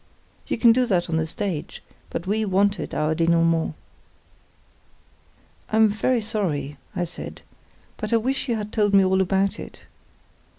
[0.49, 3.75] _You can do that on the stage; but we wanted our dénouement.
[5.71, 7.43] "I'm very sorry," I said,
[7.97, 9.83] "but I wish you had told me all about it.